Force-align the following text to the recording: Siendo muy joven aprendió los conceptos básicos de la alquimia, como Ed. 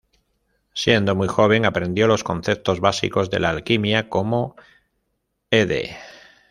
Siendo 0.73 1.13
muy 1.13 1.27
joven 1.27 1.63
aprendió 1.63 2.07
los 2.07 2.23
conceptos 2.23 2.79
básicos 2.79 3.29
de 3.29 3.39
la 3.39 3.51
alquimia, 3.51 4.09
como 4.09 4.55
Ed. 5.51 5.91